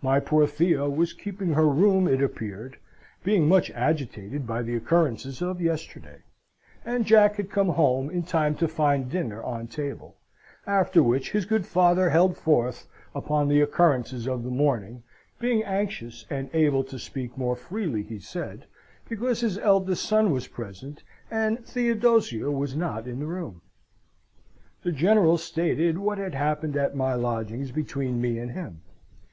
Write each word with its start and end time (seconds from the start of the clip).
My 0.00 0.20
poor 0.20 0.46
Theo 0.46 0.88
was 0.88 1.12
keeping 1.12 1.54
her 1.54 1.66
room, 1.66 2.06
it 2.06 2.22
appeared, 2.22 2.78
being 3.24 3.48
much 3.48 3.72
agitated 3.72 4.46
by 4.46 4.62
the 4.62 4.76
occurrences 4.76 5.42
of 5.42 5.60
yesterday; 5.60 6.22
and 6.84 7.04
Jack 7.04 7.34
had 7.34 7.50
come 7.50 7.70
home 7.70 8.08
in 8.08 8.22
time 8.22 8.54
to 8.58 8.68
find 8.68 9.10
dinner 9.10 9.42
on 9.42 9.66
table; 9.66 10.16
after 10.64 11.02
which 11.02 11.32
his 11.32 11.44
good 11.44 11.66
father 11.66 12.08
held 12.10 12.36
forth 12.36 12.86
upon 13.16 13.48
the 13.48 13.60
occurrences 13.60 14.28
of 14.28 14.44
the 14.44 14.50
morning, 14.52 15.02
being 15.40 15.64
anxious 15.64 16.24
and 16.30 16.48
able 16.52 16.84
to 16.84 16.96
speak 16.96 17.36
more 17.36 17.56
freely, 17.56 18.04
he 18.04 18.20
said, 18.20 18.64
because 19.08 19.40
his 19.40 19.58
eldest 19.58 20.04
son 20.06 20.30
was 20.30 20.46
present 20.46 21.02
and 21.32 21.66
Theodosia 21.66 22.48
was 22.52 22.76
not 22.76 23.08
in 23.08 23.18
the 23.18 23.26
room. 23.26 23.60
The 24.84 24.92
General 24.92 25.36
stated 25.36 25.98
what 25.98 26.18
had 26.18 26.34
happened 26.36 26.76
at 26.76 26.94
my 26.94 27.14
lodgings 27.14 27.72
between 27.72 28.20
me 28.20 28.38
and 28.38 28.52
him. 28.52 28.82